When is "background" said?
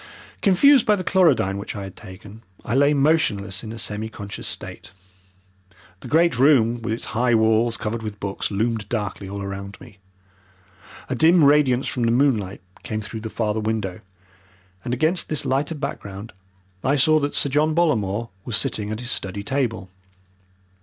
15.75-16.33